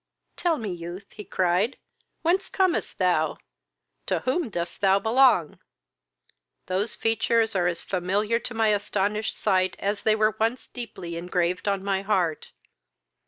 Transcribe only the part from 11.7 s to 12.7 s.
my heart.